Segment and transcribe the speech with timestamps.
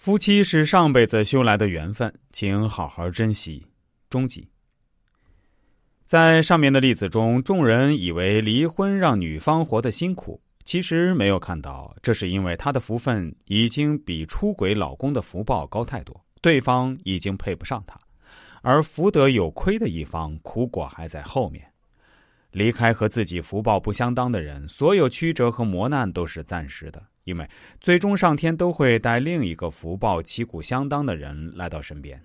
[0.00, 3.62] 夫妻是上辈子修来的缘分，请好好珍惜。
[4.08, 4.48] 终极。
[6.06, 18.00] 在上面的例子中，众人以为离婚让女方活得辛苦，其实没有看到，这是因为她的福分已经比出轨老公的福报高太多，对方已经配不上她，
[18.62, 21.62] 而福德有亏的一方，苦果还在后面。
[22.52, 27.06] 离开和自己福报不相当的人，所有曲折和磨难都是暂时的。
[27.24, 27.48] 因为
[27.80, 32.20] 最终上天都会带另一个福报旗鼓相当的人来到身边。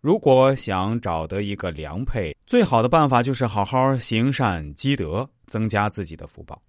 [0.00, 6.60] 如果想找得一个良配，最好的办法就是好好行善积德，增加自己的福报。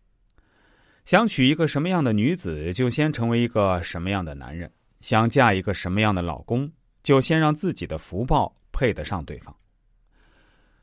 [1.04, 4.70] 想娶一个什么样的女子，就先成为一个什么样的男人；
[5.02, 6.72] 想嫁一个什么样的老公，
[7.04, 9.54] 就先让自己的福报配得上对方。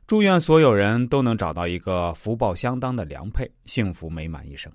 [0.06, 4.70] 祝愿所有人都能找到一个福报相当的良配，幸福美满一生。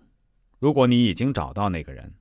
[0.60, 2.12] 如果你已经找到那个人，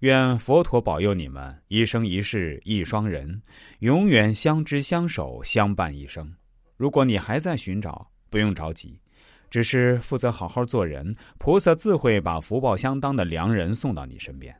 [0.00, 3.40] 愿佛陀保佑你们一生一世一双人，
[3.78, 6.30] 永远相知相守相伴一生。
[6.76, 9.00] 如果你还在寻找，不用着急，
[9.48, 14.54] 只是负责好好做人，菩萨自会把福报相当的良人送到你身边。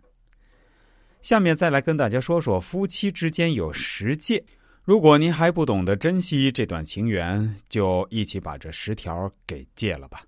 [1.20, 4.44] 下面再来跟大家说说夫妻之间有十戒，
[4.84, 10.22] 如果您还不懂得珍惜这段情缘，就一起把这十条给戒了吧。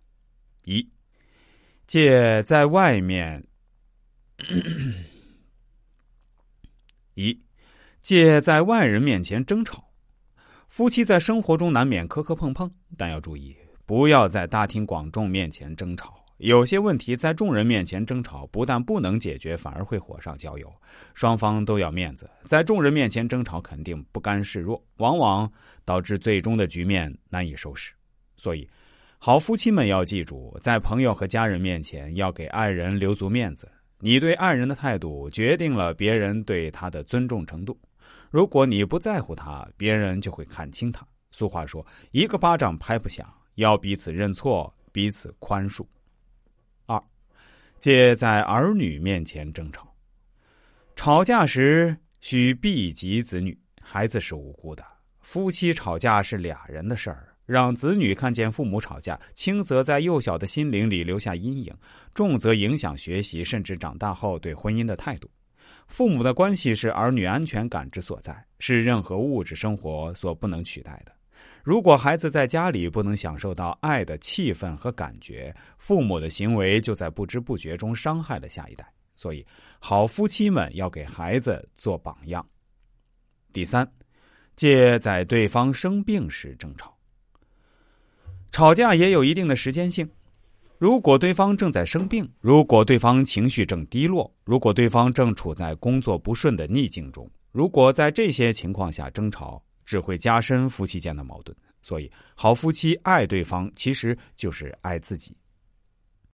[0.65, 0.85] 一。
[1.87, 3.47] 借在外面，
[7.15, 7.41] 一
[8.01, 9.85] 借在外人面前争吵。
[10.69, 13.57] 夫妻在生活中难免磕磕碰碰，但要注意，
[13.87, 16.25] 不要在大庭广众面前争吵。
[16.39, 20.71] 有些问题在众人面前争吵，不但不能解决，反而会火上浇油。
[21.15, 25.51] 双方都要面子，在众人面前争吵，肯定不甘示弱，往往
[25.85, 27.93] 导致最终的局面难以收拾。
[28.37, 28.69] 所以。
[29.27, 33.69] 好夫妻们要记住，在朋友和家人面前要给爱人留足面子。
[33.99, 37.77] 你对爱人的态度，决定了别人对他的尊重程度。
[38.31, 41.05] 如果你不在乎他，别人就会看轻他。
[41.33, 45.85] 俗话说：“一个巴掌拍不响。”要彼此认错，彼此宽恕。
[46.87, 47.03] 二，
[47.81, 49.93] 戒在儿女面前争吵。
[50.95, 54.85] 吵架时需避及子女，孩子是无辜的。
[55.21, 57.36] 夫妻吵架是俩人的事儿。
[57.47, 61.73] 让子女看见父母吵架，轻则在幼小的心灵里留下阴影，
[62.13, 65.31] 重则影响学习，甚至长大后对婚姻的态度。
[65.87, 71.13] 父母的关系是儿女安全感之所在，是任何物质生活所不能取代的。
[71.63, 78.87] 如果孩子在家里不能享受到爱的气氛和感觉，父母的行为就在不知不觉中伤害了下一代。
[79.15, 79.45] 所以，
[79.79, 82.45] 好夫妻们要给孩子做榜样。
[83.53, 83.89] 第三，
[84.57, 86.96] 借在对方生病时争吵。
[88.57, 90.09] 吵架也有一定的时间性，
[90.79, 101.55] 如果对方正在生病，如果对方情绪正低落，如果对方正处在工作不顺的逆境中，如果在这些情况下争吵，只会加深夫妻间的矛盾。
[101.83, 105.37] 所以，好夫妻爱对方，其实就是爱自己。